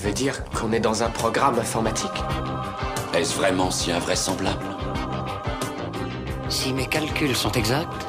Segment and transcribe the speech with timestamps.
[0.00, 2.10] Tu veux dire qu'on est dans un programme informatique
[3.12, 4.64] Est-ce vraiment si invraisemblable
[6.48, 8.06] Si mes calculs sont exacts,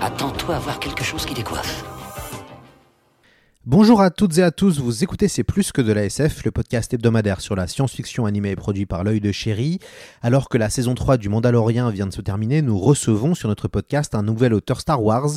[0.00, 1.84] attends-toi à voir quelque chose qui décoiffe.
[3.64, 6.50] Bonjour à toutes et à tous, vous écoutez C'est plus que de la SF, le
[6.50, 9.78] podcast hebdomadaire sur la science-fiction animée et produit par l'œil de chéri.
[10.20, 13.66] Alors que la saison 3 du Mandalorian vient de se terminer, nous recevons sur notre
[13.66, 15.30] podcast un nouvel auteur Star Wars,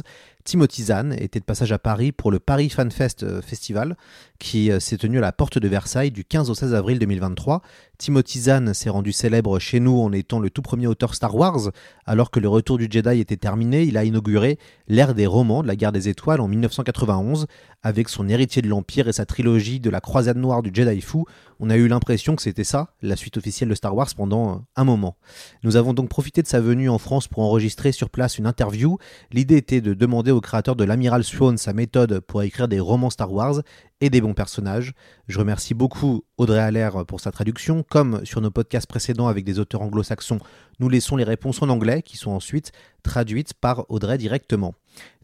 [0.45, 3.98] Timothy Zahn était de passage à Paris pour le Paris Fan Fest euh, Festival
[4.40, 7.62] qui euh, s'est tenu à la porte de Versailles du 15 au 16 avril 2023.
[7.98, 11.72] Timothy Zahn s'est rendu célèbre chez nous en étant le tout premier auteur Star Wars.
[12.05, 15.67] Alors que le retour du Jedi était terminé, il a inauguré l'ère des romans de
[15.67, 17.48] la guerre des étoiles en 1991
[17.83, 21.25] avec son héritier de l'Empire et sa trilogie de la croisade noire du Jedi fou.
[21.59, 24.58] On a eu l'impression que c'était ça, la suite officielle de Star Wars pendant euh,
[24.75, 25.16] un moment.
[25.64, 28.98] Nous avons donc profité de sa venue en France pour enregistrer sur place une interview.
[29.31, 33.09] L'idée était de demander au créateur de l'Amiral Swan sa méthode pour écrire des romans
[33.09, 33.61] Star Wars
[34.02, 34.94] et des bons personnages.
[35.27, 37.83] Je remercie beaucoup Audrey Allaire pour sa traduction.
[37.89, 40.39] Comme sur nos podcasts précédents avec des auteurs anglo-saxons,
[40.80, 42.72] nous laissons les réponses en anglais qui sont ensuite
[43.03, 44.75] traduites par Audrey directement.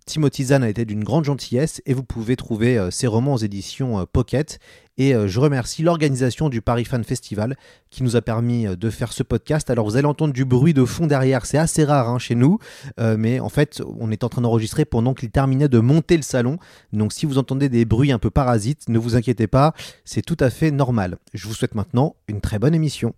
[0.05, 3.37] Timothy Zahn a été d'une grande gentillesse et vous pouvez trouver euh, ses romans aux
[3.37, 4.59] éditions euh, Pocket.
[5.01, 7.57] Et euh, je remercie l'organisation du Paris Fan Festival
[7.89, 9.71] qui nous a permis de faire ce podcast.
[9.71, 12.59] Alors vous allez entendre du bruit de fond derrière, c'est assez rare hein, chez nous,
[13.17, 16.59] mais en fait on est en train d'enregistrer pendant qu'il terminait de monter le salon.
[16.93, 19.73] Donc si vous entendez des bruits un peu parasites, ne vous inquiétez pas,
[20.05, 21.17] c'est tout à fait normal.
[21.33, 23.15] Je vous souhaite maintenant une très bonne émission.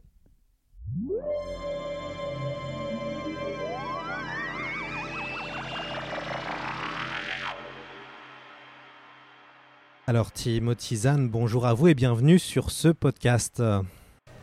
[10.06, 13.64] Alors Timothy Zahn, bonjour à vous et bienvenue sur ce podcast.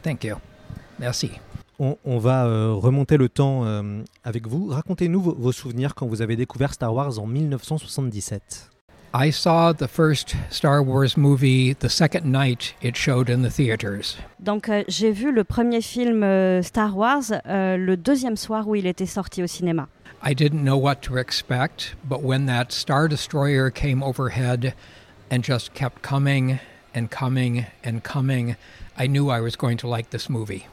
[0.03, 0.37] Thank you.
[0.99, 1.33] Merci.
[1.79, 4.69] On, on va euh, remonter le temps euh, avec vous.
[4.69, 8.71] Racontez-nous vos, vos souvenirs quand vous avez découvert Star Wars en 1977.
[9.13, 14.17] I saw the first Star Wars movie the second night it showed in the theaters.
[14.39, 18.77] Donc euh, j'ai vu le premier film euh, Star Wars euh, le deuxième soir où
[18.77, 19.89] il était sorti au cinéma.
[20.23, 24.75] I didn't know what to expect, but when that Star Destroyer came overhead
[25.31, 26.59] and just kept coming
[26.95, 28.57] and coming and coming,
[28.99, 30.67] I knew I was going to like this movie.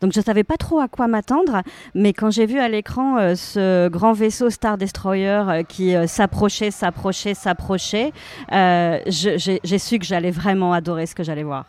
[0.00, 1.62] Donc je ne savais pas trop à quoi m'attendre,
[1.94, 6.06] mais quand j'ai vu à l'écran euh, ce grand vaisseau Star Destroyer euh, qui euh,
[6.06, 8.12] s'approchait, s'approchait, s'approchait,
[8.48, 11.64] j'ai su que j'allais vraiment adorer ce que j'allais voir.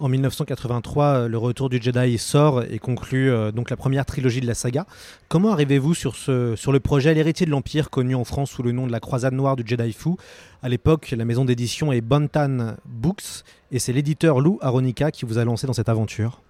[0.00, 4.40] En 1983, euh, le retour du Jedi sort et conclut euh, donc la première trilogie
[4.40, 4.86] de la saga.
[5.28, 7.12] Comment arrivez-vous sur, sur le projet?
[7.12, 9.92] L'héritier de l'Empire, connu en France sous le nom de la croisade noire du Jedi
[9.92, 10.16] fou
[10.62, 15.36] À l'époque, la maison d'édition est Bantan Books et c'est l'éditeur Lou Aronica qui vous
[15.36, 16.40] a lancé dans cette aventure.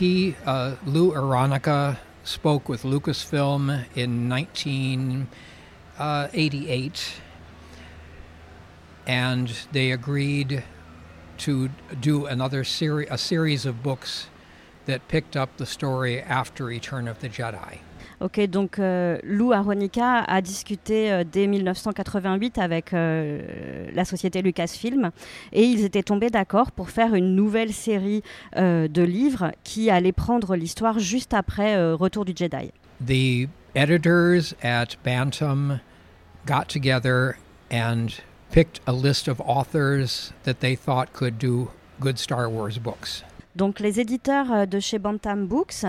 [0.00, 7.20] He, uh, Lou Aronica, spoke with Lucasfilm in 1988,
[9.08, 10.62] and they agreed
[11.40, 11.68] to
[12.00, 14.28] do another series, a series of books
[14.86, 17.80] that picked up the story after Return of the Jedi.
[18.20, 25.10] Ok, donc euh, Lou Aronica a discuté euh, dès 1988 avec euh, la société Lucasfilm
[25.52, 28.22] et ils étaient tombés d'accord pour faire une nouvelle série
[28.56, 32.72] euh, de livres qui allait prendre l'histoire juste après euh, Retour du Jedi.
[33.02, 35.80] The editors at Bantam
[36.44, 37.38] got together
[37.72, 41.68] and picked a list of authors that they thought could do
[42.00, 43.24] good Star Wars books.
[43.56, 45.84] Donc les éditeurs euh, de chez Bantam Books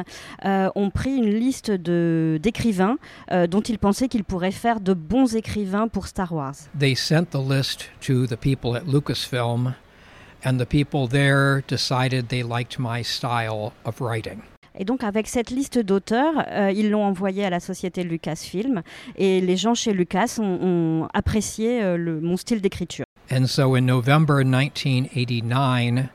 [0.45, 2.97] euh, ont pris une liste de- d'écrivains
[3.31, 6.55] euh, dont ils pensaient qu'ils pourraient faire de bons écrivains pour Star Wars.
[6.77, 9.75] They sent the list to the people at Lucasfilm,
[10.43, 14.41] and the people there decided they liked my style of writing.
[14.81, 18.81] Et donc avec cette liste d'auteurs, euh, ils l'ont envoyée à la société Lucasfilm
[19.15, 20.57] et les gens chez Lucas ont,
[21.03, 23.05] ont apprécié euh, le- mon style d'écriture.
[23.31, 26.09] And so in November 1989,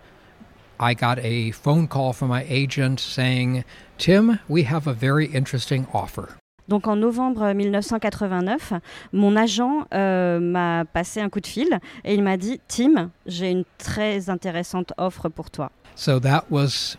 [0.81, 3.63] I got a phone call from my agent saying,
[3.99, 6.25] Tim, we have a very interesting offer.
[6.69, 8.73] Donc en novembre 1989,
[9.13, 13.53] mon agent euh, m'a passé un coup de fil et il m'a dit Tim, j'ai
[13.53, 15.71] une très intéressante offre pour toi.
[15.95, 16.97] So that was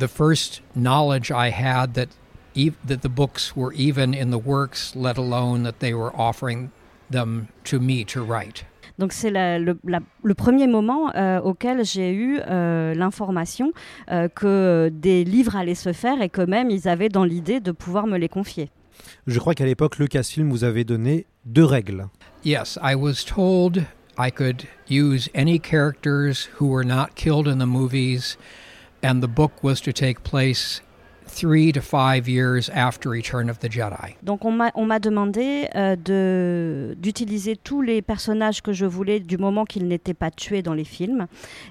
[0.00, 2.08] the first knowledge I had that
[2.56, 6.70] ev- that the books were even in the works, let alone that they were offering
[7.10, 8.64] them to me to write.
[8.98, 13.72] Donc c'est la- le, la- le premier moment euh, auquel j'ai eu euh, l'information
[14.10, 17.72] euh, que des livres allaient se faire et que même ils avaient dans l'idée de
[17.72, 18.70] pouvoir me les confier.
[19.26, 22.08] Je crois qu'à l'époque, Lucasfilm vous avait donné deux règles.
[22.44, 23.84] Yes, I was told
[24.18, 28.36] I could use any characters who were not killed in the movies,
[29.02, 30.82] and the book was to take place
[31.30, 34.16] three to five years after Return of the Jedi.
[34.22, 39.20] Donc on m'a on m'a demandé euh, de d'utiliser tous les personnages que je voulais
[39.20, 41.26] du moment qu'ils n'étaient pas tués dans les films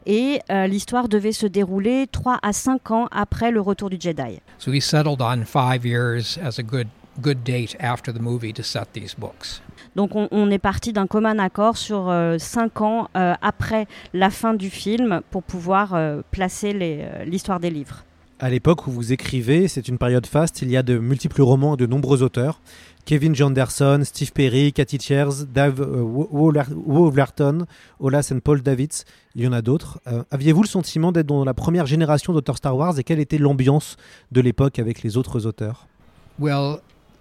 [0.05, 4.39] et euh, l'histoire devait se dérouler 3 à 5 ans après le retour du Jedi.
[4.57, 6.87] So we settled on five years as a good
[7.21, 9.61] good date after the movie to set these books.
[9.95, 14.53] Donc on, on est parti d'un commun accord sur 5 ans euh, après la fin
[14.53, 18.03] du film pour pouvoir euh, placer euh, l'histoire des livres.
[18.41, 21.73] À l'époque où vous écrivez, c'est une période faste, il y a de multiples romans
[21.73, 22.61] et de nombreux auteurs.
[23.05, 27.65] Kevin Janderson, Steve Perry, Cathy Cheers, Dave euh, Wolverton,
[27.99, 29.03] Ola and Paul Davids,
[29.35, 29.99] il y en a d'autres.
[30.07, 33.37] Euh, Aviez-vous le sentiment d'être dans la première génération d'auteurs Star Wars et quelle était
[33.37, 33.97] l'ambiance
[34.31, 35.87] de l'époque avec les autres auteurs?
[36.39, 36.77] Well,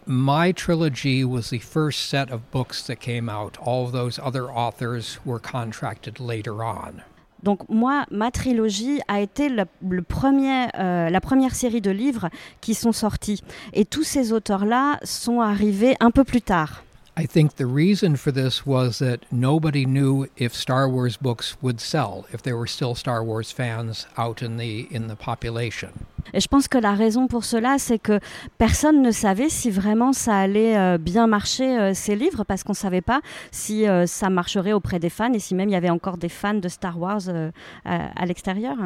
[0.08, 3.58] my trilogy was the first set of books that came out.
[3.60, 7.02] All of those other authors were contracted later on.
[7.42, 12.30] Donc moi, ma trilogie a été le, le premier, euh, la première série de livres
[12.60, 13.42] qui sont sortis.
[13.74, 16.82] Et tous ces auteurs-là sont arrivés un peu plus tard.
[17.20, 21.80] I think the reason for this was that nobody knew if Star Wars books would
[21.80, 25.88] sell, if there were still Star Wars fans out in the in the population.
[26.32, 28.20] Et je pense que la raison pour cela, c'est que
[28.56, 32.72] personne ne savait si vraiment ça allait euh, bien marcher euh, ces livres, parce qu'on
[32.72, 33.20] ne savait pas
[33.50, 36.28] si euh, ça marcherait auprès des fans et si même il y avait encore des
[36.28, 37.50] fans de Star Wars euh,
[37.84, 38.76] à, à l'extérieur.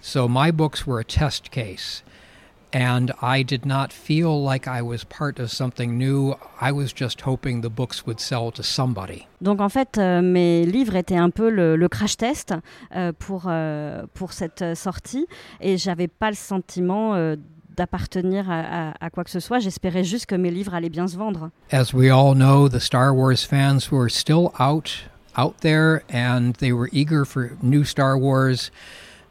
[0.00, 2.02] So my books were a test case.
[2.76, 6.34] And I did not feel like I was part of something new.
[6.60, 9.28] I was just hoping the books would sell to somebody.
[9.40, 12.52] Donc en fait, euh, mes livres étaient un peu le, le crash test
[12.96, 15.28] euh, pour, euh, pour cette sortie
[15.60, 17.36] et j'avais pas le sentiment euh,
[17.76, 19.60] d'appartenir à, à- à quoi que ce soit.
[19.60, 21.50] J'espérais juste que mes livres allaient bien se vendre.
[21.70, 25.04] As we all know, the Star Wars fans were still out
[25.36, 28.70] out there and they were eager for new Star Wars.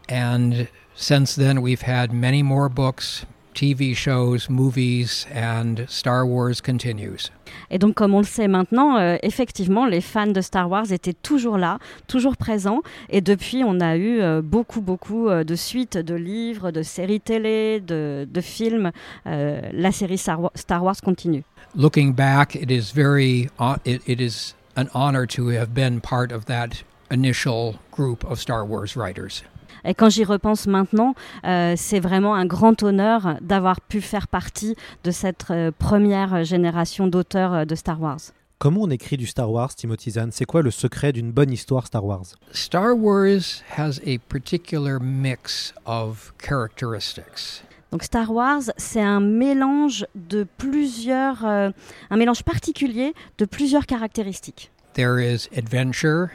[0.10, 7.32] And since then we've had many more books, TV shows, movies, and Star Wars continues.
[7.70, 11.14] Et donc, comme on le sait maintenant, euh, effectivement, les fans de Star Wars étaient
[11.14, 12.82] toujours là, toujours présents.
[13.10, 17.22] Et depuis, on a eu euh, beaucoup, beaucoup euh, de suites de livres, de séries
[17.22, 18.92] télé, de, de films.
[19.26, 21.44] La série Star Wars continue.
[21.76, 26.32] Looking back, it is very uh, it, it is an honor to have been part
[26.32, 29.44] of that initial group of Star Wars writers.
[29.86, 31.16] Et quand j'y repense maintenant,
[31.46, 37.08] euh, c'est vraiment un grand honneur d'avoir pu faire partie de cette euh, première génération
[37.08, 38.20] d'auteurs euh, de Star Wars.
[38.60, 40.32] Comment on écrit du Star Wars, Timothy Zahn?
[40.32, 42.24] C'est quoi le secret d'une bonne histoire Star Wars?
[42.54, 47.64] Star Wars has a particular mix of characteristics.
[47.92, 51.70] Donc Star Wars, c'est un mélange de plusieurs, euh,
[52.10, 54.72] un mélange particulier de plusieurs caractéristiques.
[54.94, 56.30] There is adventure,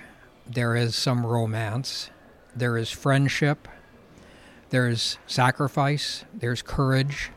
[0.52, 2.10] there is some romance,
[2.58, 3.68] there is friendship,
[4.70, 7.30] there's sacrifice, there's courage,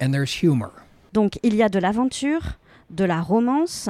[0.00, 0.72] and there's humor.
[1.12, 2.56] Donc il y a de l'aventure,
[2.90, 3.88] de la romance,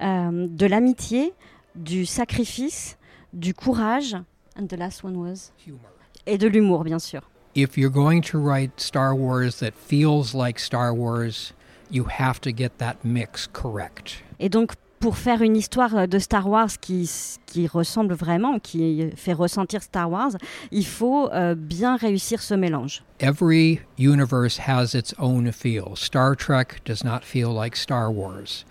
[0.00, 1.32] euh, de l'amitié,
[1.74, 2.96] du sacrifice,
[3.32, 4.14] du courage,
[4.56, 5.90] and the last one was, Humor.
[6.26, 7.22] et de l'humour bien sûr.
[7.54, 11.52] If you're going to write Star Wars that feels like Star Wars,
[11.90, 14.22] you have to get that mix correct.
[14.38, 17.10] Et donc pour faire une histoire de Star Wars qui,
[17.46, 20.32] qui ressemble vraiment, qui fait ressentir Star Wars,
[20.70, 23.02] il faut euh, bien réussir ce mélange.
[23.18, 25.96] Every universe has its own feel.
[25.96, 28.64] Star Trek does not feel like Star Wars.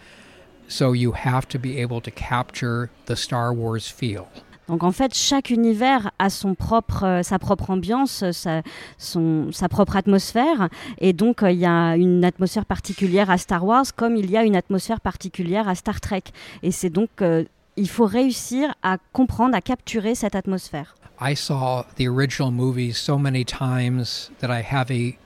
[0.68, 4.28] So you have to be able to capture the Star Wars feel.
[4.70, 8.62] Donc en fait, chaque univers a son propre, euh, sa propre ambiance, sa,
[9.00, 10.70] son, sa propre atmosphère.
[11.00, 14.38] Et donc euh, il y a une atmosphère particulière à Star Wars comme il y
[14.38, 16.24] a une atmosphère particulière à Star Trek.
[16.62, 17.44] Et c'est donc, euh,
[17.78, 20.96] il faut réussir à comprendre, à capturer cette atmosphère.
[21.20, 25.18] I saw the original movies so many times that I have a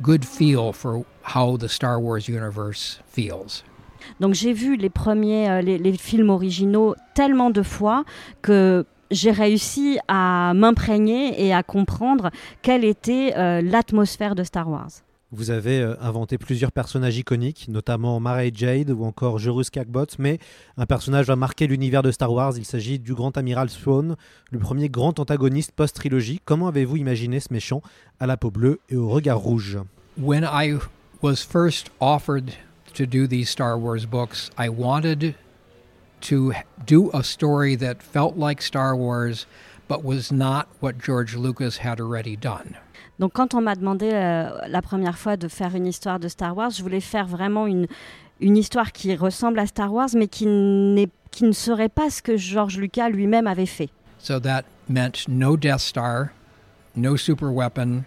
[0.00, 3.62] good feel for how the Star Wars universe feels.
[4.20, 8.04] Donc j'ai vu les premiers, euh, les, les films originaux tellement de fois
[8.42, 12.30] que j'ai réussi à m'imprégner et à comprendre
[12.62, 14.90] quelle était euh, l'atmosphère de Star Wars.
[15.32, 20.38] Vous avez euh, inventé plusieurs personnages iconiques, notamment Mara Jade ou encore Jorus Kakbot, mais
[20.76, 22.54] un personnage va marquer l'univers de Star Wars.
[22.56, 24.14] Il s'agit du grand amiral Thrawn,
[24.52, 26.40] le premier grand antagoniste post-trilogie.
[26.44, 27.82] Comment avez-vous imaginé ce méchant
[28.20, 29.78] à la peau bleue et au regard rouge?
[30.16, 30.78] When I
[31.22, 32.52] was first offered
[32.96, 35.34] to do these Star Wars books, I wanted
[36.22, 36.52] to
[36.84, 39.46] do a story that felt like Star Wars,
[39.86, 42.76] but was not what George Lucas had already done.
[43.18, 46.56] Donc quand on m'a demandé euh, la première fois de faire une histoire de Star
[46.56, 47.86] Wars, je voulais faire vraiment une,
[48.40, 50.46] une histoire qui ressemble à Star Wars, mais qui,
[51.30, 53.90] qui ne serait pas ce que George Lucas lui-même avait fait.
[54.18, 56.32] So that meant no Death Star,
[56.94, 58.04] no super weapon,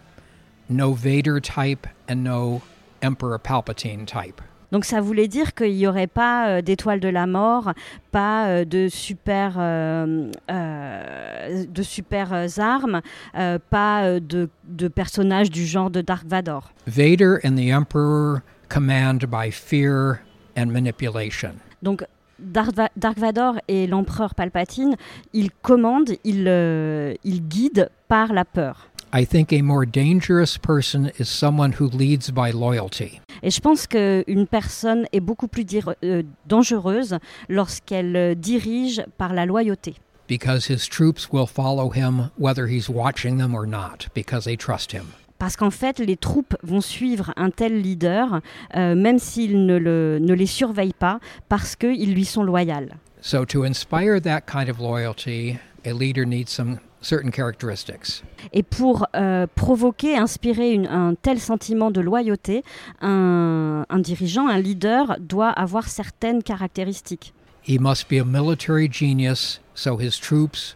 [0.67, 2.61] no Vader type, and no
[3.01, 4.41] Emperor Palpatine type.
[4.71, 7.73] Donc ça voulait dire qu'il n'y aurait pas euh, d'étoile de la mort,
[8.11, 13.01] pas euh, de super, euh, euh, de super armes,
[13.35, 16.71] euh, pas de, de personnages du genre de Dark Vador.
[16.87, 20.19] Vader and the Emperor command by fear
[20.57, 21.53] and manipulation.
[21.81, 22.05] Donc
[22.37, 24.95] Dark, Va- Dark Vador et l'empereur Palpatine,
[25.33, 28.88] ils commandent, ils, euh, ils guident par la peur.
[29.11, 33.19] I think a more dangerous person is someone who leads by loyalty.
[33.41, 39.33] Et je pense qu'une personne est beaucoup plus dir- euh, dangereuse lorsqu'elle euh, dirige par
[39.33, 39.95] la loyauté.
[40.27, 44.91] because his troops will follow him whether he's watching them or not, because they trust
[44.91, 45.05] him.
[45.39, 48.41] Parce qu'en fait, les troupes vont suivre un tel leader,
[48.75, 52.89] euh, même s'ils ne, le- ne les surveillent pas, parce qu'ils lui sont loyaux.
[53.21, 58.23] So, to inspire that kind of loyalty, a leader needs some certain characteristics.
[58.53, 62.63] Et pour euh, provoquer, inspirer une- un tel sentiment de loyauté,
[63.01, 67.33] un, un dirigeant, un leader doit avoir certaines caractéristiques.
[67.67, 70.75] He must be a military genius, so his troops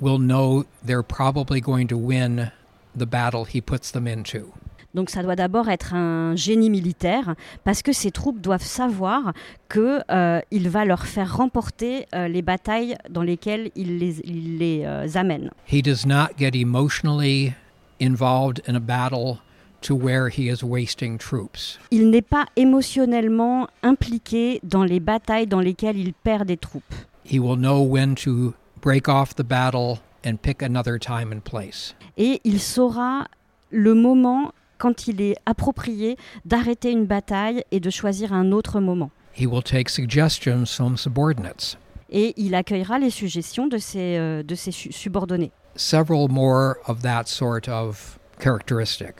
[0.00, 2.50] will know they're probably going to win
[2.96, 4.52] the battle he puts them into.
[4.94, 7.34] Donc ça doit d'abord être un génie militaire,
[7.64, 9.32] parce que ces troupes doivent savoir
[9.68, 15.06] qu'il va leur faire remporter euh, les batailles dans lesquelles il les, il les, euh,
[15.14, 15.50] amène.
[15.70, 17.54] He does not get emotionally
[18.00, 19.38] involved in a battle
[19.82, 21.78] to where he is wasting troops.
[21.90, 26.94] Il n'est pas émotionnellement impliqué dans les batailles dans lesquelles il perd des troupes.
[27.24, 31.94] He will know when to break off the battle and pick another time and place.
[32.16, 33.26] Et il saura
[33.70, 34.52] le moment,
[34.84, 39.10] quand il est approprié, d'arrêter une bataille et de choisir un autre moment.
[39.34, 41.78] He will take suggestions from subordinates.
[42.10, 45.52] Et il accueillera les suggestions de ses, euh, de ses su- subordonnés.
[45.74, 49.14] Several more of that sort of characteristic.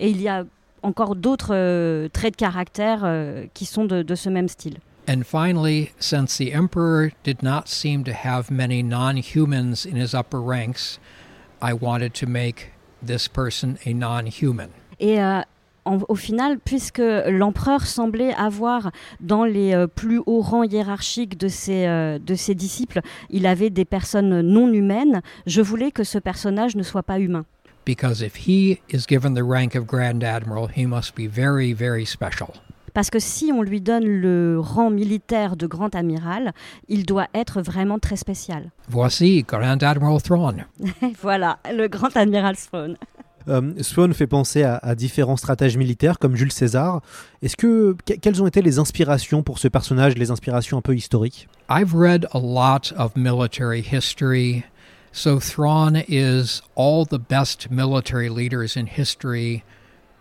[0.00, 0.44] Et il y a
[0.82, 4.78] encore d'autres euh, traits de caractère euh, qui sont de, de ce même style.
[5.08, 10.14] And finally, since the Emperor did not seem to have many non humans in his
[10.14, 10.98] upper ranks,
[11.62, 14.70] I wanted to make this person a non human.
[15.00, 15.40] Et euh,
[15.86, 18.90] en- au final, puisque l'empereur semblait avoir
[19.20, 23.70] dans les euh, plus hauts rangs hiérarchiques de ses, euh, de ses disciples, il avait
[23.70, 27.44] des personnes non humaines, je voulais que ce personnage ne soit pas humain.
[27.86, 32.04] Because if he is given the rank of Grand Admiral, he must be very, very
[32.04, 32.48] special.
[32.92, 36.52] Parce que si on lui donne le rang militaire de grand amiral,
[36.88, 38.70] il doit être vraiment très spécial.
[38.88, 40.66] Voici Grand Admiral Thrawn.
[41.22, 42.96] voilà, le grand amiral Thrawn.
[43.50, 47.02] Euh, Swan fait penser à, à différents stratèges militaires comme Jules César.
[47.42, 50.94] Est-ce que que- quelles ont été les inspirations pour ce personnage, les inspirations un peu
[50.94, 51.48] historiques?
[51.68, 54.64] I've read a lot of military history,
[55.12, 59.64] so Thrawn is all the best military leaders in history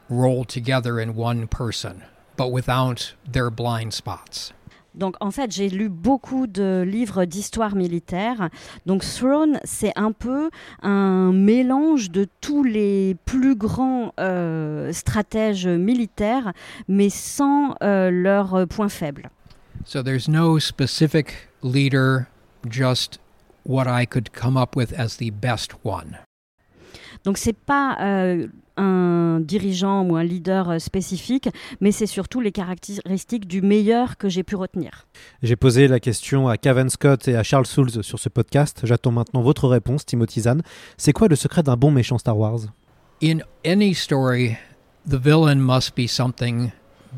[0.10, 2.02] rolled together in one person,
[2.36, 4.54] but without their blind spots.
[5.00, 8.50] Donc en fait, j'ai lu beaucoup de livres d'histoire militaire.
[8.86, 10.50] Donc Throne, c'est un peu
[10.84, 16.54] un mélange de tous les plus grands euh, stratèges militaires,
[16.88, 19.30] mais sans euh, leurs points faibles.
[19.86, 22.28] So there's no specific leader,
[22.70, 23.20] just
[23.66, 26.18] what I could come up with as the best one.
[27.24, 28.48] Donc c'est pas euh,
[28.80, 31.50] un dirigeant ou un leader euh, spécifique,
[31.82, 35.08] mais c'est surtout les caractéristiques du meilleur que j'ai pu retenir.
[35.44, 38.82] J'ai posé la question à Cavan Scott et à Charles Soules sur ce podcast.
[38.84, 40.62] J'attends maintenant votre réponse, Timothy Zahn.
[40.98, 42.60] C'est quoi le secret d'un bon méchant Star Wars?
[43.22, 44.58] In any story,
[45.08, 46.72] the villain must be something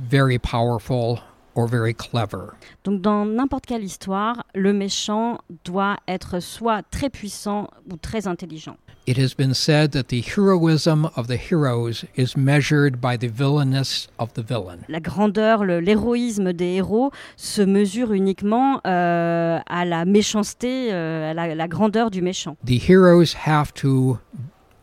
[0.09, 1.19] very powerful
[1.55, 2.51] or very clever.
[2.83, 8.77] Donc dans n'importe quelle histoire, le méchant doit être soit très puissant ou très intelligent.
[9.07, 14.07] It has been said that the heroism of the heroes is measured by the villainess
[14.19, 14.79] of the villain.
[14.89, 21.55] La grandeur, l'héroïsme des héros se mesure uniquement euh, à la méchanceté, euh, à la,
[21.55, 22.57] la grandeur du méchant.
[22.63, 24.19] The heroes have to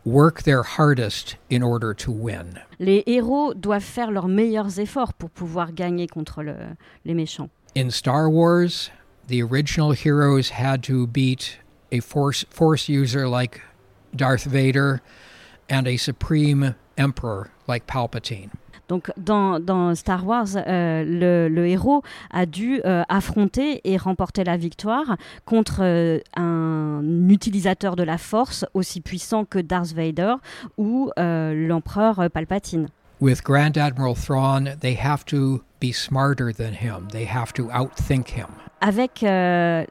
[0.09, 2.59] work their hardest in order to win.
[2.79, 7.49] Les héros doivent faire leurs meilleurs efforts pour pouvoir gagner contre le- les méchants.
[7.75, 8.89] In Star Wars,
[9.27, 11.57] the original heroes had to beat
[11.91, 13.61] a force force user like
[14.15, 15.01] Darth Vader
[15.69, 18.51] and a supreme emperor like Palpatine.
[18.89, 25.15] Donc dans, Star Wars, euh, le, héros a dû euh, affronter et remporter la victoire
[25.45, 30.35] contre euh, un utilisateur de la Force aussi puissant que Darth Vader
[30.77, 32.87] ou l'empereur Palpatine.
[33.21, 34.15] With Grand Admiral
[34.79, 37.07] they have to be smarter than him.
[37.11, 38.68] They have to outthink him.
[38.81, 39.83] Avec euh,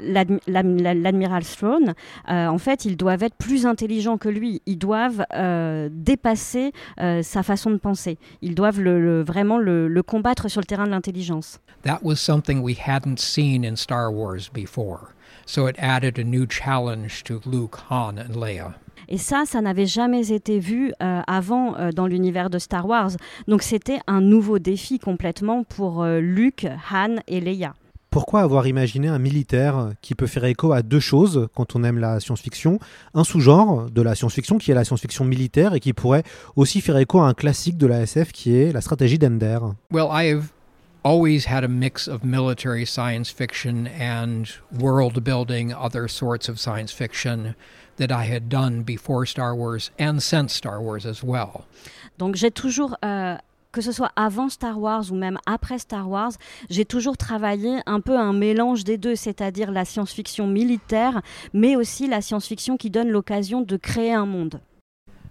[0.47, 1.95] l'admiral Throne,
[2.31, 4.63] euh, en fait, ils doivent être plus intelligents que lui.
[4.67, 8.19] Ils doivent euh, dépasser euh, sa façon de penser.
[8.41, 11.61] Ils doivent le, le- vraiment le, le combattre sur le terrain de l'intelligence.
[11.83, 15.13] That was something we hadn't seen in Star Wars before.
[15.47, 18.73] So it added a new challenge to Luke, Han, and Leia.
[19.11, 23.13] Et ça, ça n'avait jamais été vu euh, avant euh, dans l'univers de Star Wars.
[23.47, 27.75] Donc c'était un nouveau défi complètement pour euh, Luke, Han et Leia.
[28.11, 31.99] Pourquoi avoir imaginé un militaire qui peut faire écho à deux choses quand on aime
[31.99, 32.79] la science-fiction?
[33.13, 36.23] Un sous-genre de la science-fiction qui est la science-fiction militaire et qui pourrait
[36.57, 39.59] aussi faire écho à un classique de la SF qui est la stratégie d'Ender.
[39.93, 40.53] Well, I have
[41.05, 46.93] always had a mix of military science fiction and world building, other sorts of science
[46.93, 47.55] fiction
[47.99, 51.67] that I had done before Star Wars and since Star Wars as well.
[52.19, 53.37] Donc j'ai toujours, euh,
[53.79, 56.33] que ce soit avant Star Wars ou même après Star Wars,
[56.69, 62.09] j'ai toujours travaillé un peu un mélange des deux, c'est-à-dire la science-fiction militaire, mais aussi
[62.09, 64.61] la science-fiction qui donne l'occasion de créer un monde.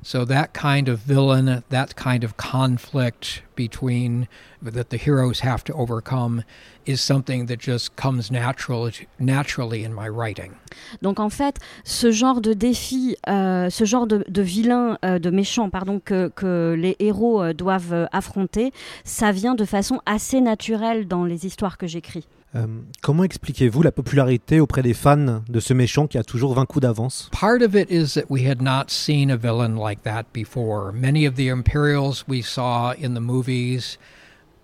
[0.03, 4.27] So that kind of villain, that kind of conflict between
[4.61, 6.43] that the heroes have to overcome
[6.85, 8.89] is something that just comes natural,
[9.19, 10.53] naturally in my writing.
[11.01, 15.29] Donc en fait, ce genre de défi, euh, ce genre de, de vilain, euh, de
[15.29, 18.71] méchant, pardon, que, que les héros euh, doivent euh, affronter,
[19.03, 22.27] ça vient de façon assez naturelle dans les histoires que j'écris.
[22.55, 22.65] Euh,
[23.01, 26.83] comment expliquez-vous la popularité auprès des fans de ce méchant qui a toujours 20 coups
[26.83, 27.29] d'avance?
[27.31, 30.91] Part of it is that we had not seen a villain like that before.
[30.93, 33.97] Many of the Imperials we saw in the movies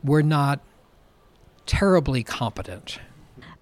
[0.03, 0.59] were not
[1.65, 2.99] terribly competent.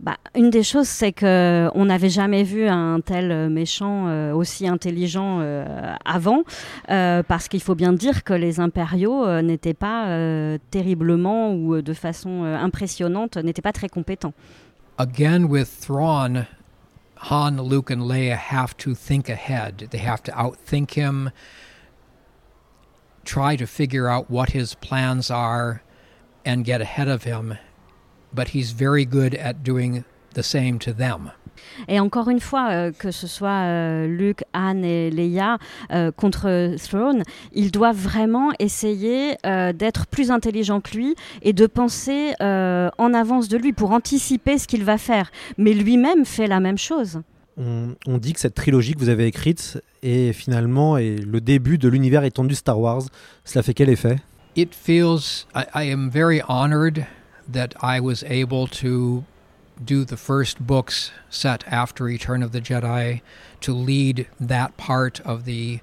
[0.02, 4.34] Bah, une des choses, c'est que on n'avait jamais vu un tel euh, méchant euh,
[4.34, 6.42] aussi intelligent euh, avant,
[6.90, 11.84] euh, parce qu'il faut bien dire que les impériaux euh, n'étaient pas euh, terriblement ou
[11.84, 14.34] de façon impressionnante, n'étaient pas très compétents.
[14.98, 16.48] Again, with Thrawn,
[17.30, 19.88] Han, Luke, and Leia have to think ahead.
[19.92, 21.30] They have to outthink him,
[23.24, 25.84] try to figure out what his plans are,
[26.44, 27.60] and get ahead of him.
[28.34, 30.04] But he's very good at doing
[30.36, 31.32] the same to them.
[31.88, 35.58] Et encore une fois, euh, que ce soit euh, Luke, Anne et Leia
[35.92, 41.68] euh, contre Throne, ils doivent vraiment essayer euh, d'être plus intelligents que lui et de
[41.68, 45.30] penser euh, en avance de lui pour anticiper ce qu'il va faire.
[45.58, 47.22] Mais lui-même fait la même chose.
[47.58, 51.78] on, on dit que cette trilogie que vous avez écrite est finalement est le début
[51.78, 53.04] de l'univers étendu Star Wars.
[53.46, 54.18] Cela fait quel effet?
[54.56, 57.06] It feels, I, I am very honored
[57.52, 59.24] that I was able to
[59.84, 63.22] do the first books set after Return of the Jedi,
[63.62, 65.80] to lead that part of the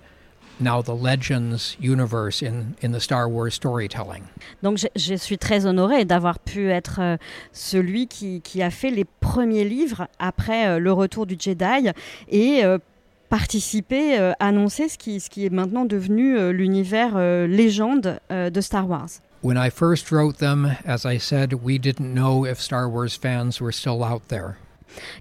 [0.61, 4.25] now the Legends universe in, in the Star Wars storytelling.
[4.63, 7.17] Donc je, je suis très honorée d'avoir pu être euh,
[7.53, 11.91] celui qui, qui a fait les premiers livres après euh, le retour du Jedi
[12.29, 12.79] et euh,
[13.29, 19.09] participer, euh, annoncer ce qui, ce qui est maintenant devenu l'univers légende de Star Wars.
[19.41, 23.61] When I first wrote them, as I said, we didn't know if Star Wars fans
[23.61, 24.57] were still out there.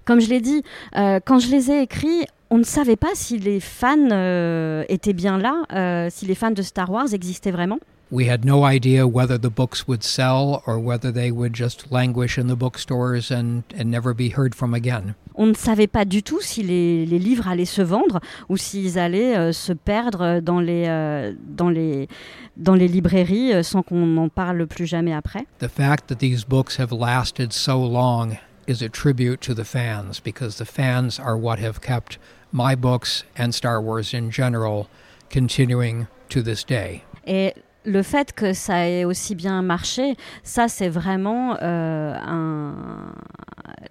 [0.04, 0.64] Comme je l'ai dit,
[0.96, 5.12] euh, quand je les ai écrits, on ne savait pas si les fans euh, étaient
[5.12, 7.78] bien là, euh, si les fans de Star Wars existaient vraiment.
[8.10, 12.38] We had no idea whether the books would sell or whether they would just languish
[12.38, 15.14] in the bookstores and, and never be heard from again.
[15.34, 18.98] On ne savait pas du tout si les, les livres allaient se vendre ou s'ils
[18.98, 22.08] allaient euh, se perdre dans les, euh, dans les,
[22.56, 25.46] dans les librairies euh, sans qu'on n'en parle plus jamais après.
[25.58, 30.18] The fact that these books have lasted so long is a tribute to the fans
[30.24, 32.18] because the fans are what have kept
[32.52, 34.86] my books and Star Wars in general
[35.30, 37.02] continuing to this day.
[37.26, 37.52] Et
[37.84, 42.74] le fait que ça ait aussi bien marché, ça c'est vraiment euh, un-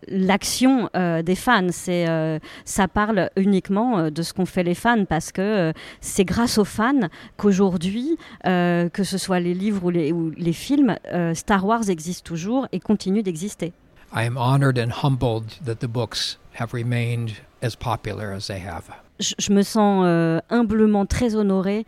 [0.08, 1.67] l'action euh, des fans.
[1.71, 6.58] C'est, euh, ça parle uniquement de ce qu'ont fait les fans parce que c'est grâce
[6.58, 10.95] aux fans qu'aujourd'hui, que ce soit les livres ou les, ou les films,
[11.34, 13.73] Star Wars existe toujours et continue d'exister.
[14.15, 18.84] I am honored and humbled that the books have remained as popular as they have.
[19.19, 20.06] Je, je me sens
[20.50, 21.86] humblement très honorée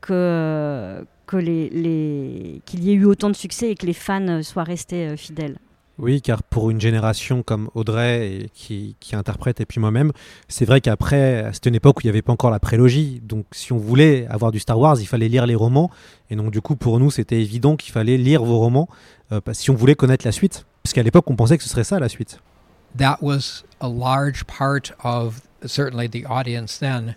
[0.00, 4.26] que, que les, les- qu'il y ait eu autant de succès et que les fans
[4.28, 5.58] euh, soient restés euh, fidèles.
[5.98, 10.12] Oui, car pour une génération comme Audrey et qui, qui interprète et puis moi-même,
[10.48, 13.44] c'est vrai qu'après, à cette époque où il n'y avait pas encore la prélogie, donc
[13.52, 15.90] si on voulait avoir du Star Wars, il fallait lire les romans.
[16.30, 18.88] Et donc du coup, pour nous, c'était évident qu'il fallait lire vos romans
[19.30, 20.64] euh, si on voulait connaître la suite.
[20.82, 22.40] Parce qu'à l'époque, on pensait que ce serait ça la suite.
[22.96, 27.14] That was a large part of certainly the audience then.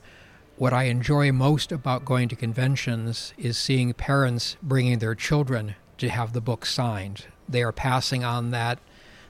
[0.64, 6.08] What I enjoy most about going to conventions is seeing parents bringing their children to
[6.08, 7.26] have the book signed.
[7.50, 8.80] They are passing on that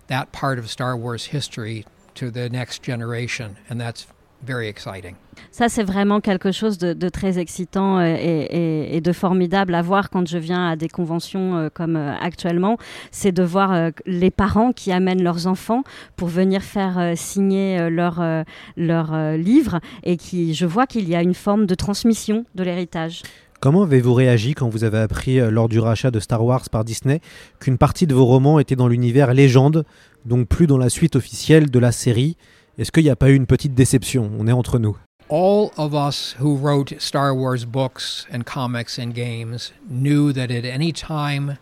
[0.06, 4.06] that part of Star Wars history to the next generation, and that's
[4.46, 5.16] very exciting.
[5.52, 9.82] Ça, c'est vraiment quelque chose de, de très excitant et, et, et, de formidable à
[9.82, 12.78] voir quand je viens à des conventions euh, comme euh, actuellement.
[13.12, 15.84] C'est de voir euh, les parents qui amènent leurs enfants
[16.16, 18.44] pour venir faire euh, signer euh, leur, euh,
[18.78, 23.22] leur livre et qui, je vois qu'il y a une forme de transmission de l'héritage.
[23.60, 27.22] Comment avez-vous réagi quand vous avez appris lors du rachat de Star Wars par Disney
[27.60, 29.86] qu'une partie de vos romans était dans l'univers légende,
[30.26, 32.36] donc plus dans la suite officielle de la série
[32.78, 34.32] Est-ce qu'il n'y a pas eu une petite déception?
[34.40, 34.98] On est entre nous.
[35.30, 40.66] All of us who wrote Star Wars books and comics and games knew that at
[40.66, 41.58] any time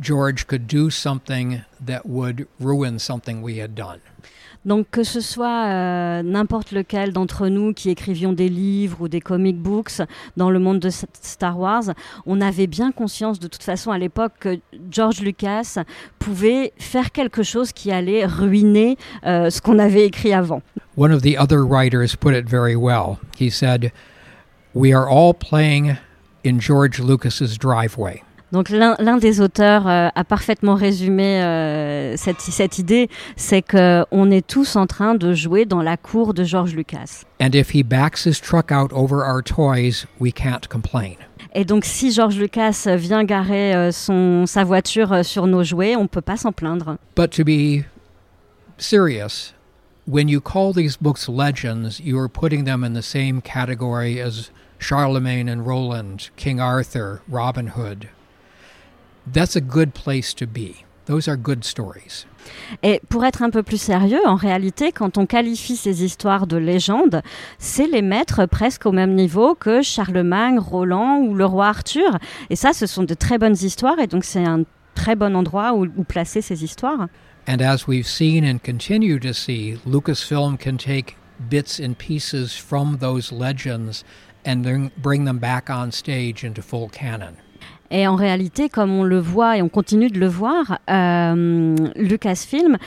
[0.00, 4.00] George could do something that would ruin something we had done.
[4.64, 9.20] Donc que ce soit euh, n'importe lequel d'entre nous qui écrivions des livres ou des
[9.20, 10.02] comic books
[10.36, 11.84] dans le monde de Star Wars,
[12.26, 14.58] on avait bien conscience de toute façon à l'époque que
[14.90, 15.78] George Lucas
[16.18, 18.96] pouvait faire quelque chose qui allait ruiner
[19.26, 20.62] euh, ce qu'on avait écrit avant.
[20.96, 23.18] One of the other writers put it very well.
[23.38, 23.92] He said,
[24.74, 25.96] "We are all playing
[26.44, 28.22] in George Lucas's driveway."
[28.52, 34.46] Donc l'un des auteurs euh, a parfaitement résumé euh, cette, cette, idée, c'est qu'on est
[34.46, 37.24] tous en train de jouer dans la cour de George Lucas.
[37.40, 41.16] And if he backs his truck out over our toys, we can't complain.
[41.54, 46.02] Et donc si George Lucas vient garer euh, son, sa voiture sur nos jouets, on
[46.02, 46.98] ne peut pas s'en plaindre.
[47.16, 47.86] But to be
[48.76, 49.54] serious,
[50.06, 54.50] when you call these books legends, you are putting them in the same category as
[54.78, 58.08] Charlemagne and Roland, King Arthur, Robin Hood.
[59.30, 60.84] That's a good place to be.
[61.06, 62.26] Those are good stories.
[62.82, 66.56] Et pour être un peu plus sérieux, en réalité, quand on qualifie ces histoires de
[66.56, 67.22] légendes,
[67.58, 72.18] c'est les mettre presque au même niveau que Charlemagne, Roland ou le roi Arthur.
[72.50, 74.62] Et ça, ce sont de très bonnes histoires, et donc c'est un
[74.94, 77.08] très bon endroit où, où placer ces histoires.
[77.48, 81.16] And as we've seen and continue to see, Lucasfilm can take
[81.50, 84.04] bits and pieces from those legends
[84.46, 87.36] and bring them back on stage into full canon.
[87.92, 92.78] Et en réalité, comme on le voit et on continue de le voir, euh, Lucasfilm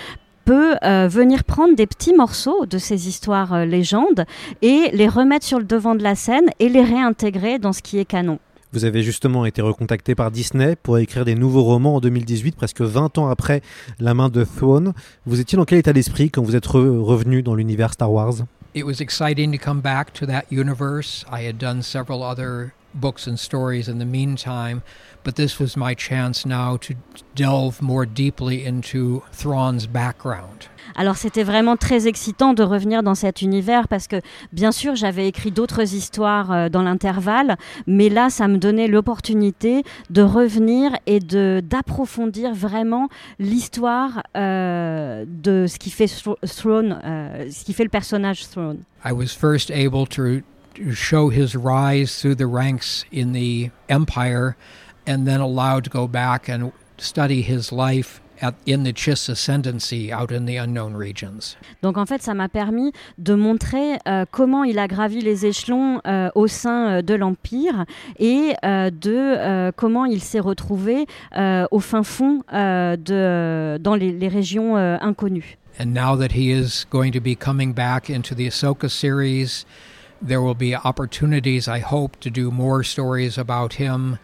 [0.45, 4.25] peut euh, venir prendre des petits morceaux de ces histoires euh, légendes
[4.63, 7.99] et les remettre sur le devant de la scène et les réintégrer dans ce qui
[7.99, 8.39] est canon.
[8.73, 12.81] Vous avez justement été recontacté par Disney pour écrire des nouveaux romans en 2018, presque
[12.81, 13.61] 20 ans après
[13.99, 14.93] La main de Throne.
[15.27, 18.43] Vous étiez dans quel état d'esprit quand vous êtes re revenu dans l'univers Star Wars?
[18.73, 21.25] It was exciting to come back to that universe.
[21.31, 24.81] I had done several other books and stories in the meantime,
[25.23, 26.95] but this was my chance now to
[27.35, 30.69] delve more deeply into Thrawn's background.
[30.95, 34.17] Alors c'était vraiment très excitant de revenir dans cet univers parce que
[34.53, 39.83] bien sûr j'avais écrit d'autres histoires euh, dans l'intervalle, mais là ça me donnait l'opportunité
[40.09, 47.65] de revenir et de d'approfondir vraiment l'histoire euh, de ce qui fait Throne, euh, ce
[47.65, 48.79] qui fait le personnage Throne.
[49.03, 50.43] I was first able to
[50.93, 54.55] show his rise through the ranks in the empire
[55.07, 60.11] and then allowed to go back and study his life at, in the Chiss ascendancy
[60.11, 61.55] out in the unknown regions.
[61.81, 66.01] Donc en fait, ça m'a permis de montrer euh, comment il a gravi les échelons
[66.05, 67.85] euh, au sein euh, de l'empire
[68.19, 71.05] et euh, de euh, comment il s'est retrouvé
[71.37, 75.57] euh, au fin fond de dans les, les régions inconnues.
[75.79, 79.65] And now that he is going to be coming back into the Ahsoka series,
[80.25, 84.17] there will be opportunities, I hope, to do more stories about him,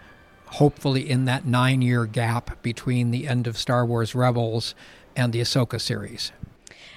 [0.48, 4.74] hopefully in that nine year gap between the end of Star Wars Rebels
[5.16, 6.32] and the Ahsoka series.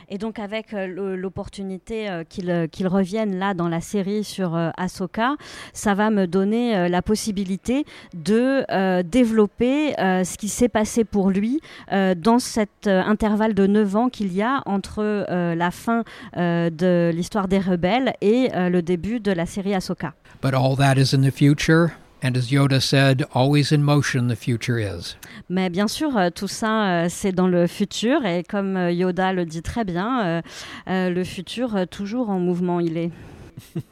[0.08, 4.56] Et donc avec euh, l'opportunité euh, qu'il euh, qu revienne là dans la série sur
[4.76, 5.36] Ahsoka,
[5.72, 12.38] ça va me donner la possibilité de développer ce qui s'est passé pour lui dans
[12.38, 16.04] cet intervalle de 9 ans qu'il y a entre la fin
[16.36, 20.14] de l'histoire des rebelles et le début de la série Ahsoka.
[20.42, 21.92] But all that is in the future.
[22.24, 25.16] And as Yoda said, always in motion the future is.
[25.50, 28.24] Mais bien sûr, euh, tout ça, euh, c'est dans le futur.
[28.24, 30.42] Et comme euh, Yoda le dit très bien,
[30.86, 33.10] le futur, toujours en mouvement, il est.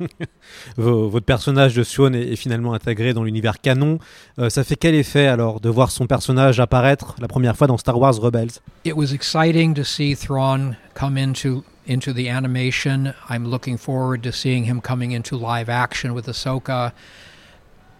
[0.76, 3.98] Votre personnage de Swan est, est finalement intégré dans l'univers canon.
[4.38, 7.76] Euh, ça fait quel effet alors de voir son personnage apparaître la première fois dans
[7.76, 8.60] Star Wars Rebels?
[8.84, 13.12] It was exciting to see Thrawn come into into the animation.
[13.28, 16.92] I'm looking forward to seeing him coming into live action with Ahsoka.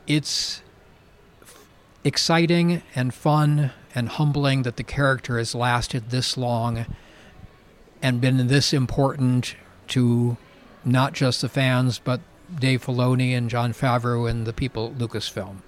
[0.07, 0.63] It's
[2.05, 6.87] exciting and fun and humbling that the character has lasted this long
[8.03, 9.55] and been this important
[9.89, 10.37] to
[10.85, 12.21] not just the fans, but
[12.59, 15.59] Dave Filoni and John Favreau and the people at Lucasfilm.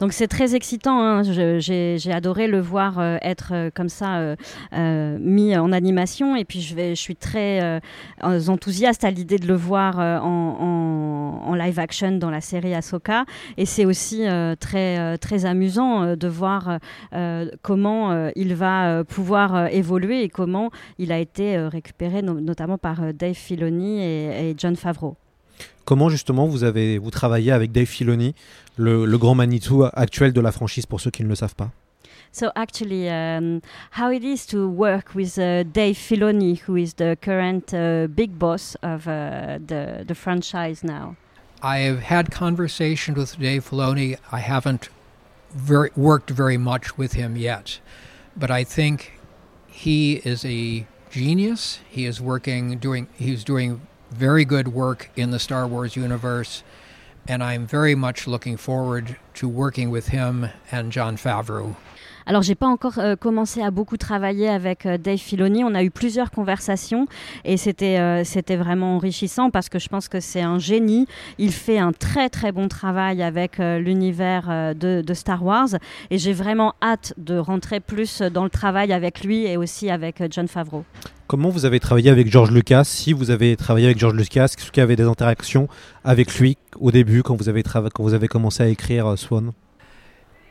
[0.00, 1.00] Donc c'est très excitant.
[1.00, 1.22] hein.
[1.24, 4.36] J'ai adoré le voir euh, être euh, comme ça
[4.74, 6.36] euh, mis en animation.
[6.36, 7.80] Et puis je, vais, je suis très
[8.22, 13.24] enthousiaste à l'idée de le voir en, en- en live action dans la série Ahsoka.
[13.56, 14.24] Et c'est aussi
[14.60, 16.78] très, très amusant de voir
[17.62, 23.34] comment il va pouvoir évoluer et comment il a été récupéré no- notamment par Dave
[23.34, 25.16] Filoni et, et John Favreau.
[25.88, 28.34] Comment justement vous avez vous travaillez avec Dave Filoni,
[28.76, 31.70] le, le grand Manitou actuel de la franchise pour ceux qui ne le savent pas?
[32.30, 37.16] So actually, um, how it is to work with uh, Dave Filoni, who is the
[37.22, 41.16] current uh, big boss of uh, the the franchise now.
[41.62, 44.18] I have had conversations with Dave Filoni.
[44.30, 44.90] I haven't
[45.56, 47.80] very, worked very much with him yet,
[48.36, 49.18] but I think
[49.68, 51.78] he is a genius.
[51.88, 56.62] He is working, doing, he's doing very good work in the Star Wars universe,
[57.26, 61.76] and I'm very much looking forward to working with him and John Favreau.
[62.28, 65.64] Alors, j'ai pas encore euh, commencé à beaucoup travailler avec euh, Dave Filoni.
[65.64, 67.06] On a eu plusieurs conversations
[67.46, 71.06] et c'était euh, c'était vraiment enrichissant parce que je pense que c'est un génie.
[71.38, 75.68] Il fait un très très bon travail avec l'univers de, Star Wars
[76.10, 80.22] et j'ai vraiment hâte de rentrer plus dans le travail avec lui et aussi avec
[80.30, 80.84] John Favreau.
[81.28, 84.70] Comment vous avez travaillé avec George Lucas Si vous avez travaillé avec George Lucas, est-ce
[84.70, 85.66] qu'il y avait des interactions
[86.04, 89.52] avec lui au début quand vous avez, quand vous avez commencé à écrire Swan?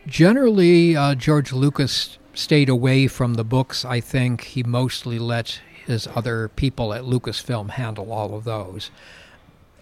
[0.08, 3.84] Generally, uh, George Lucas stayed away from the books.
[3.84, 8.89] I think he mostly let his other people at Lucasfilm handle all of those.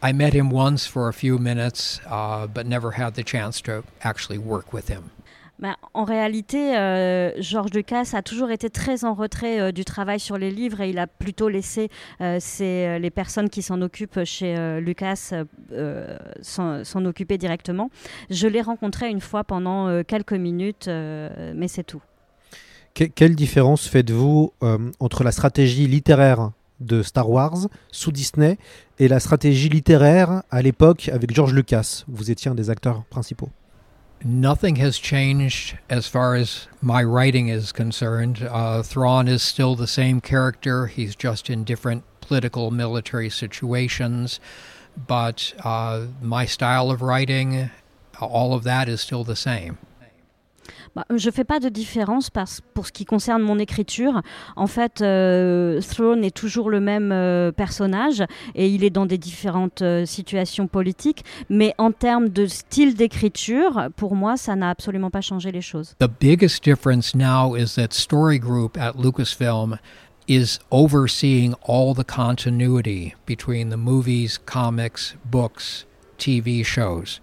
[0.02, 3.84] I met him once for a few minutes, uh, but never had the chance to
[4.02, 5.12] actually work with him.
[5.60, 10.20] Ben, en réalité, euh, George Lucas a toujours été très en retrait euh, du travail
[10.20, 11.90] sur les livres et il a plutôt laissé
[12.20, 15.32] euh, euh, les personnes qui s'en occupent chez Lucas
[16.42, 17.90] s'en occuper directement.
[18.30, 22.02] Je l'ai rencontré une fois pendant quelques minutes, mais c'est tout.
[22.94, 24.54] Que- quelle différence faites-vous
[25.00, 28.58] entre la stratégie littéraire de Star Wars sous Disney
[29.00, 32.04] et la stratégie littéraire à l'époque avec George Lucas?
[32.08, 33.50] Vous étiez un des acteurs principaux.
[34.28, 38.42] Nothing has changed as far as my writing is concerned.
[38.42, 40.88] Uh, Thrawn is still the same character.
[40.88, 44.40] He's just in different political, military situations.
[44.98, 47.70] But uh, my style of writing,
[48.20, 49.78] all of that is still the same.
[50.96, 54.22] Bah, je ne fais pas de différence parce, pour ce qui concerne mon écriture.
[54.56, 58.24] En fait, euh, Throne est toujours le même euh, personnage
[58.56, 61.26] et il est dans des différentes euh, situations politiques.
[61.50, 65.96] Mais en termes de style d'écriture, pour moi, ça n'a absolument pas changé les choses.
[66.00, 69.78] The biggest difference now is that Story Group at Lucasfilm
[70.30, 75.86] is overseeing all the continuity between the movies, comics, books,
[76.18, 77.20] TV shows.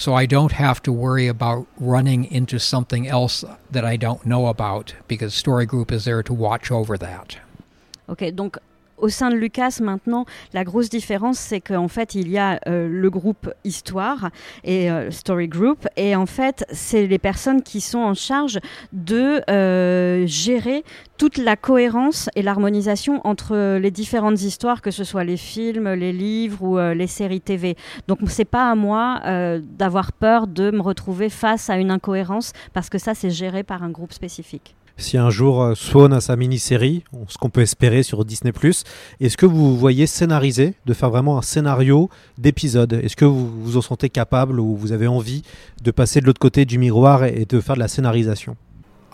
[0.00, 4.46] So I don't have to worry about running into something else that I don't know
[4.46, 7.36] about because Story Group is there to watch over that.
[8.08, 8.56] Ok, donc
[9.00, 12.88] au sein de Lucas maintenant, la grosse différence, c'est qu'en fait, il y a euh,
[12.88, 14.30] le groupe Histoire
[14.64, 18.58] et euh, Story Group, et en fait, c'est les personnes qui sont en charge
[18.92, 20.84] de euh, gérer
[21.18, 26.12] toute la cohérence et l'harmonisation entre les différentes histoires, que ce soit les films, les
[26.12, 27.76] livres ou les séries TV.
[28.08, 29.20] Donc, c'est pas à moi
[29.60, 33.82] d'avoir peur de me retrouver face à une incohérence, parce que ça, c'est géré par
[33.82, 34.74] un groupe spécifique.
[35.00, 38.52] Si un jour euh, Swan a sa mini-série, ce qu'on peut espérer sur Disney+,
[39.18, 42.92] est-ce que vous voyez scénariser, de faire vraiment un scénario d'épisode?
[42.92, 45.42] Est-ce que vous vous en sentez capable ou vous avez envie
[45.82, 48.56] de passer de l'autre côté du miroir et, de faire de la scénarisation?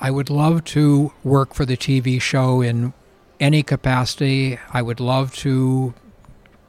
[0.03, 2.93] I would love to work for the TV show in
[3.41, 4.59] any capacity.
[4.75, 5.95] I would love to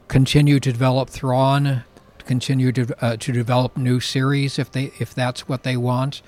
[0.08, 1.82] continue to develop Thrawn,
[2.27, 6.21] continue to uh, to develop new series if they if that's what they want.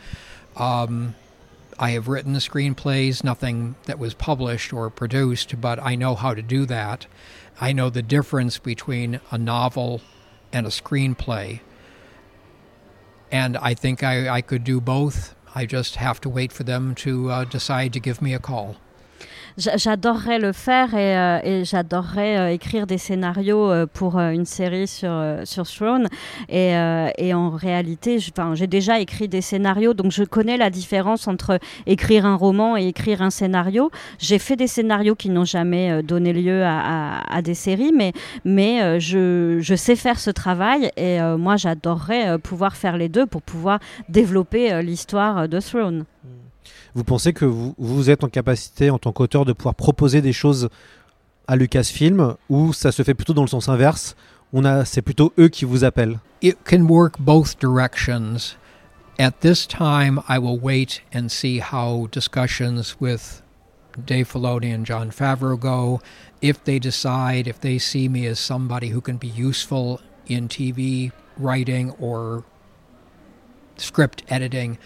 [0.57, 1.13] Um,
[1.81, 6.33] I have written the screenplays, nothing that was published or produced, but I know how
[6.33, 7.07] to do that.
[7.61, 10.01] I know the difference between a novel
[10.51, 11.61] and a screenplay.
[13.31, 15.35] And I think I, I could do both.
[15.55, 18.75] I just have to wait for them to uh, decide to give me a call.
[19.57, 25.11] J'adorerais le faire et, euh, j'adorerais euh, écrire des scénarios euh, pour une série sur,
[25.43, 26.07] sur Throne.
[26.49, 26.73] Et,
[27.33, 32.35] en réalité, j'ai déjà écrit des scénarios, donc je connais la différence entre écrire un
[32.35, 33.91] roman et écrire un scénario.
[34.17, 38.13] J'ai fait des scénarios qui n'ont jamais donné lieu à, des séries, mais,
[38.45, 43.41] mais je, je, sais faire ce travail et moi j'adorerais pouvoir faire les deux pour
[43.41, 46.05] pouvoir développer l'histoire de Throne.
[46.95, 50.33] Vous pensez que vous, vous êtes en capacité, en tant qu'auteur, de pouvoir proposer des
[50.33, 50.69] choses
[51.47, 54.15] à Lucasfilm ou ça se fait plutôt dans le sens inverse?
[54.53, 58.55] On a, C'est plutôt eux qui vous appellent It can work both directions.
[59.19, 63.41] At this time, I will wait and see how discussions with
[64.05, 66.01] Dave Filoni and John Favreau go.
[66.41, 71.11] If they decide, if they see me as somebody who can be useful in TV
[71.37, 72.45] writing or
[73.75, 74.77] script editing,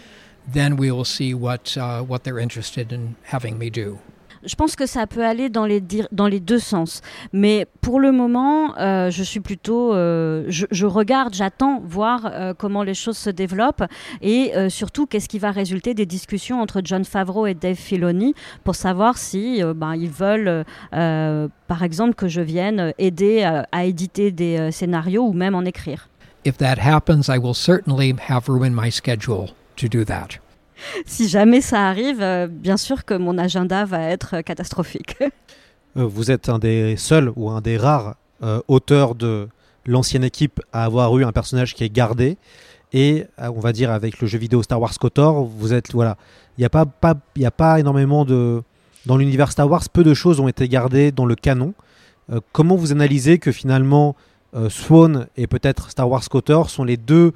[0.52, 3.98] then we will see what, uh, what they're interested in having me do.
[4.46, 7.00] Je pense que ça peut aller dans les, dans les deux sens.
[7.32, 9.94] Mais pour le moment, euh, je suis plutôt.
[9.94, 13.84] Euh, je, je, regarde, j'attends voir euh, comment les choses se développent
[14.20, 18.74] et surtout qu'est-ce qui va résulter des discussions entre John Favreau et Dave Filoni pour
[18.74, 24.70] savoir si ben, ils veulent, par exemple, que je vienne aider à, à éditer des
[24.70, 26.08] scénarios ou même en écrire.
[26.44, 29.54] If that happens, I will certainly have room in my schedule
[29.88, 30.28] to do that.
[31.06, 35.16] Si jamais ça arrive, euh, bien sûr que mon agenda va être catastrophique.
[35.96, 39.46] Euh, vous êtes un des seuls ou un des rares euh, auteurs de
[39.86, 42.36] l'ancienne équipe à avoir eu un personnage qui est gardé.
[42.92, 46.16] Et euh, on va dire avec le jeu vidéo Star Wars KOTOR, vous êtes voilà,
[46.56, 48.62] il n'y a pas, pas il a pas énormément de
[49.06, 51.74] dans l'univers Star Wars, peu de choses ont été gardées dans le canon.
[52.32, 54.16] Euh, comment vous analysez que finalement
[54.54, 57.32] euh, Swan et peut-être Star Wars KOTOR sont les deux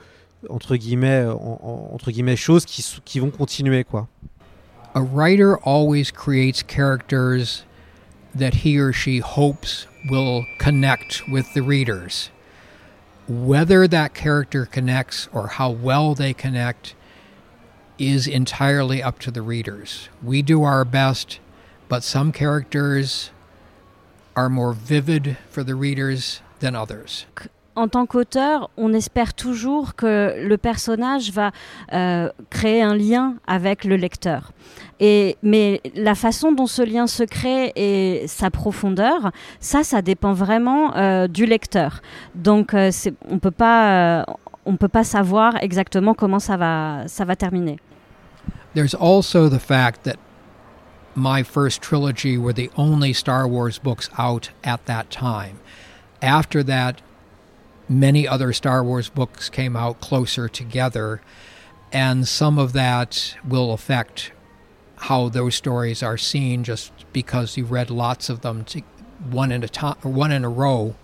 [0.49, 4.09] entre guillemets, en, en, entre guillemets choses qui, qui vont continuer quoi.
[4.95, 7.65] A writer always creates characters
[8.35, 12.31] that he or she hopes will connect with the readers.
[13.29, 16.95] Whether that character connects or how well they connect
[17.99, 20.09] is entirely up to the readers.
[20.23, 21.41] We do our best,
[21.89, 23.31] but some characters
[24.37, 27.27] are more vivid for the readers than others.
[27.79, 31.53] En tant qu'auteur, on espère toujours que le personnage va
[31.93, 34.51] euh, créer un lien avec le lecteur.
[34.99, 40.33] Et, mais la façon dont ce lien se crée et sa profondeur, ça, ça dépend
[40.33, 42.03] vraiment euh, du lecteur.
[42.35, 42.91] Donc, euh,
[43.31, 44.27] on peut pas,
[44.67, 47.79] on peut pas savoir exactement comment ça va, ça va terminer.
[48.75, 50.17] There's also the fact that
[51.15, 55.59] my first trilogy were the only Star Wars books out at that time.
[56.21, 57.01] After that,
[57.89, 61.21] many other Star Wars books came out closer together,
[61.93, 64.33] and some of that will affect
[64.97, 68.83] how those stories are seen just because you read lots of them to,
[69.31, 70.95] one in a time one in a row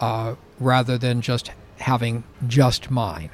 [0.00, 3.30] uh, rather than just having just mine.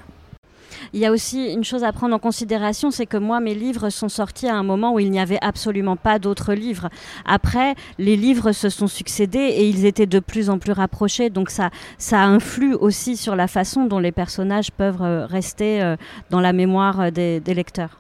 [0.93, 3.91] Il y a aussi une chose à prendre en considération, c'est que moi, mes livres
[3.91, 6.89] sont sortis à un moment où il n'y avait absolument pas d'autres livres.
[7.25, 11.51] Après, les livres se sont succédés et ils étaient de plus en plus rapprochés, donc
[11.51, 15.97] ça, ça influe aussi sur la façon dont les personnages peuvent euh, rester euh,
[16.31, 17.99] dans la mémoire euh, des, des lecteurs.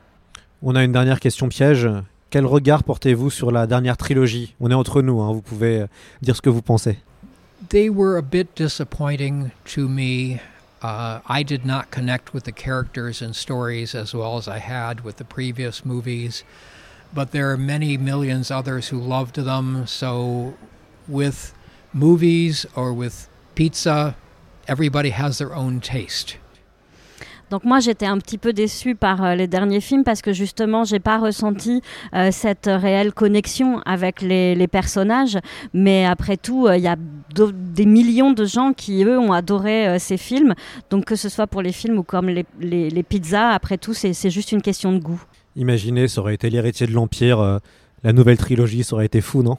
[0.62, 1.88] On a une dernière question piège.
[2.30, 4.54] Quel regard portez-vous sur la dernière trilogie?
[4.60, 5.84] On est entre nous, hein, vous pouvez
[6.22, 6.98] dire ce que vous pensez.
[7.68, 10.38] They were a bit disappointing to me.
[10.82, 15.02] Uh, I did not connect with the characters and stories as well as I had
[15.02, 16.42] with the previous movies,
[17.12, 19.86] but there are many millions others who loved them.
[19.86, 20.54] So,
[21.06, 21.52] with
[21.92, 24.16] movies or with pizza,
[24.66, 26.36] everybody has their own taste.
[27.50, 30.84] Donc moi j'étais un petit peu déçue par euh, les derniers films parce que justement
[30.84, 31.82] j'ai pas ressenti
[32.14, 35.38] euh, cette réelle connexion avec les, les personnages.
[35.74, 39.88] Mais après tout, euh, il y a des millions de gens qui eux ont adoré
[39.88, 40.54] euh, ces films.
[40.90, 43.94] Donc que ce soit pour les films ou comme les, les, les pizzas, après tout
[43.94, 45.22] c'est juste une question de goût.
[45.56, 47.58] Imaginez, ça aurait été l'héritier de l'Empire, euh,
[48.04, 49.58] la nouvelle trilogie, ça aurait été fou, non?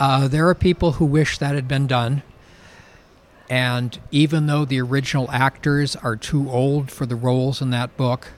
[0.00, 2.20] Uh, There are people who wish that had been done.
[3.50, 8.28] And even though the original actors are too old for the roles in that book,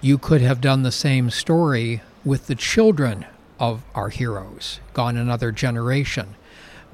[0.00, 3.26] you could have done the same story with the children
[3.60, 6.34] of our heroes, gone another generation.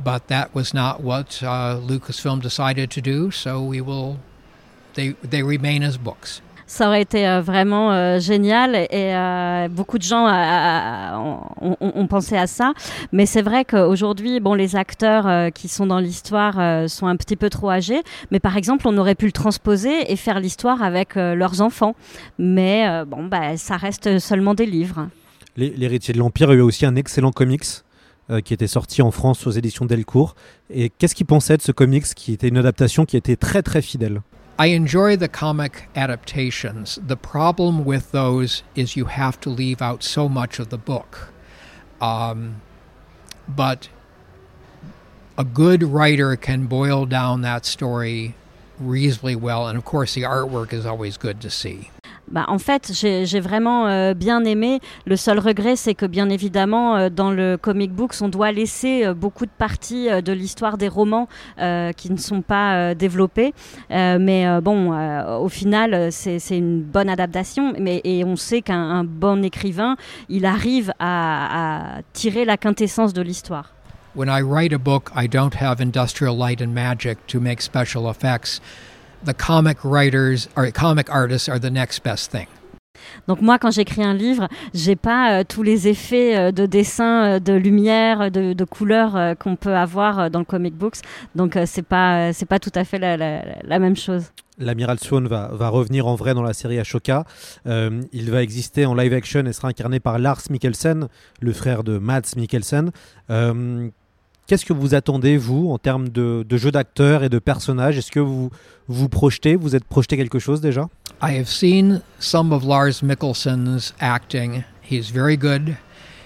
[0.03, 4.19] But that was not what uh, Lucasfilm decided to do, so we will.
[4.95, 6.40] They, they remain as books.
[6.70, 10.26] Ça aurait été euh, vraiment euh, génial et euh, beaucoup de gens
[11.61, 12.74] ont, pensé à ça.
[13.11, 17.51] Mais c'est vrai qu'aujourd'hui, bon, les acteurs qui sont dans l'histoire sont un petit peu
[17.51, 18.01] trop âgés.
[18.30, 21.95] Mais par exemple, on aurait pu le transposer et faire l'histoire avec leurs enfants.
[22.38, 25.09] Mais bon, bah, ça reste seulement des livres.
[25.57, 27.66] L'héritier de l'Empire a eu aussi un excellent comics
[28.45, 30.34] qui était sorti en France aux éditions Delcourt.
[30.70, 33.82] Et qu'est-ce qu'il pensait de ce comics qui était une adaptation qui était très très
[33.82, 34.22] fidèle?
[34.61, 36.98] I enjoy the comic adaptations.
[37.02, 41.32] The problem with those is you have to leave out so much of the book.
[41.98, 42.61] Um,
[43.48, 43.88] but
[45.38, 48.34] a good writer can boil down that story
[48.81, 51.91] reasonably well, and of course, the artwork is always good to see.
[52.31, 54.78] Bah, en fait, j'ai vraiment euh, bien aimé.
[55.05, 59.05] Le seul regret, c'est que bien évidemment, euh, dans le comic books, on doit laisser
[59.05, 61.28] euh, beaucoup de parties de l'histoire des romans
[61.97, 63.53] qui ne sont pas développées.
[63.91, 64.93] mais bon,
[65.39, 67.72] au final, c'est une bonne adaptation.
[67.78, 69.97] Mais, et on sait qu'un bon écrivain,
[70.28, 73.72] il arrive à, à tirer la quintessence de l'histoire.
[74.14, 78.11] When I write a book, I don't have industrial light and magic to make special
[78.11, 78.61] effects.
[79.24, 82.46] the comic writers or comic artists are the next best thing.
[83.28, 87.24] Donc moi, quand j'écris un livre, j'ai pas euh, tous les effets euh, de dessin,
[87.24, 90.98] euh, de lumière, de, de couleur qu'on peut avoir dans le comic books.
[91.34, 94.32] Donc c'est pas c'est pas tout à fait la, la, la même chose.
[94.58, 97.24] L'amiral Swan va, va, revenir en vrai dans la série Ashoka.
[97.64, 101.08] il va exister en live action et sera incarné par Lars Mikkelsen,
[101.40, 102.90] le frère de Mads Mikkelsen.
[104.51, 108.11] Qu'est-ce que vous attendez, vous, en termes de, de jeu d'acteur et de personnages Est-ce
[108.11, 108.51] que vous
[108.88, 110.88] vous projetez Vous êtes projeté quelque chose déjà?
[111.22, 114.64] I have seen some of Lars Mikkelsen's acting.
[114.82, 115.76] He's very good.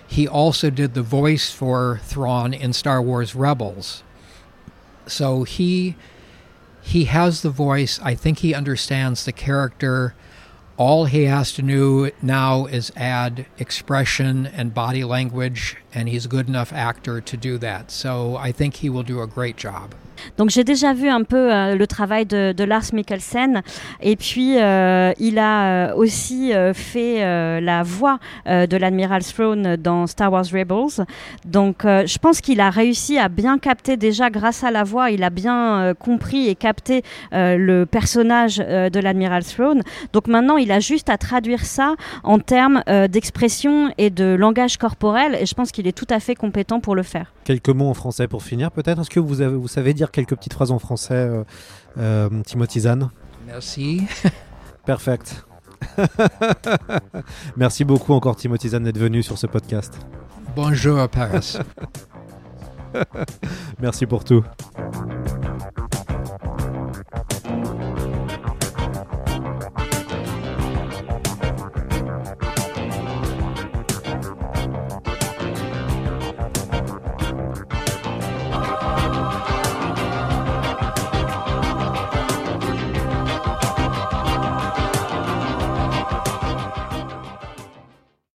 [0.09, 4.03] He also did the voice for Thrawn in Star Wars Rebels.
[5.07, 5.95] So he
[6.81, 8.01] he has the voice.
[8.03, 10.15] I think he understands the character.
[10.77, 16.29] All he has to do now is add expression and body language, and he's a
[16.29, 17.93] good enough actor to do that.
[17.93, 19.95] So I think he will do a great job.
[20.39, 23.63] Donc j'ai déjà vu un peu euh, le travail de, Lars Mikkelsen
[24.01, 27.21] et puis euh, il a euh, aussi fait
[27.61, 31.05] la voix de l'admiral Throne dans Star Wars Rebels.
[31.45, 35.23] Donc je pense qu'il a réussi à bien capter déjà grâce à la voix, il
[35.23, 37.03] a bien compris et capté
[37.33, 39.83] le personnage de l'admiral Throne.
[40.13, 45.37] Donc maintenant il a juste à traduire ça en termes d'expression et de langage corporel
[45.41, 47.33] et je pense qu'il est tout à fait compétent pour le faire.
[47.45, 49.01] Quelques mots en français pour finir peut-être.
[49.01, 51.45] Est-ce que vous, vous savez dire quelques petites phrases en français, euh,
[51.99, 53.11] euh, Timothy Zahn
[53.47, 54.03] Merci.
[54.87, 55.45] Perfect.
[57.57, 59.95] Merci beaucoup encore Timothy Zahn d'être venu sur ce podcast.
[60.57, 61.59] Bonjour Paris.
[63.81, 64.45] Merci pour tout.